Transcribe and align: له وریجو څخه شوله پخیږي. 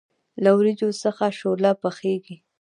له 0.43 0.49
وریجو 0.57 0.89
څخه 1.03 1.25
شوله 1.39 1.69
پخیږي. 1.81 2.35